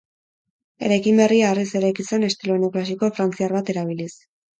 Eraikin 0.85 1.19
berria 1.21 1.51
harriz 1.53 1.65
eraiki 1.79 2.05
zen 2.09 2.25
estilo 2.29 2.55
neoklasiko 2.63 3.11
frantziar 3.19 3.55
bat 3.59 3.71
erabiliz. 3.75 4.09